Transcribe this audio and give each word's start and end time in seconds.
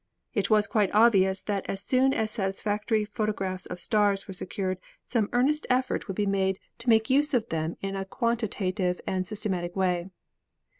It 0.33 0.49
was 0.49 0.65
quite 0.65 0.89
obvious 0.95 1.43
that 1.43 1.63
as 1.69 1.83
soon 1.85 2.11
as 2.11 2.31
satisfactory 2.31 3.05
pho 3.05 3.27
tographs 3.27 3.67
of 3.67 3.77
the 3.77 3.81
stars 3.83 4.27
were 4.27 4.33
secured 4.33 4.79
some 5.05 5.29
earnest 5.31 5.67
effort 5.69 6.05
44 6.05 6.07
ASTRONOMY 6.07 6.07
would 6.07 6.15
be 6.39 6.47
made 6.55 6.59
to 6.79 6.89
make 6.89 7.11
use 7.11 7.35
of 7.35 7.49
them 7.49 7.77
in 7.83 7.95
a 7.95 8.03
quantitative 8.05 8.99
and 9.05 9.27
systematic 9.27 9.75
way. 9.75 10.09